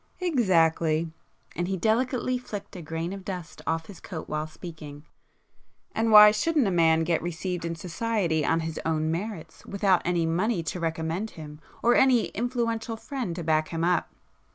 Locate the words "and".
1.55-1.67